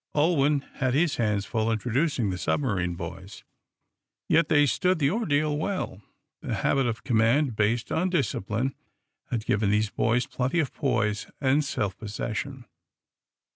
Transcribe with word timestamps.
Ulwin 0.15 0.61
had 0.77 0.95
his 0.95 1.17
hands 1.17 1.45
full 1.45 1.71
introducing 1.71 2.31
the 2.31 2.39
submarine 2.39 2.95
boys. 2.95 3.43
Yet 4.27 4.49
they 4.49 4.65
stood 4.65 4.97
the 4.97 5.11
ordeal 5.11 5.55
well. 5.55 6.01
The 6.41 6.55
habit 6.55 6.87
of 6.87 7.03
command, 7.03 7.55
based 7.55 7.91
on 7.91 8.09
discipline, 8.09 8.73
had 9.29 9.45
given 9.45 9.69
these 9.69 9.91
boys 9.91 10.25
plenty 10.25 10.59
of 10.59 10.73
poise 10.73 11.27
and 11.39 11.63
self 11.63 11.95
possession. 11.99 12.65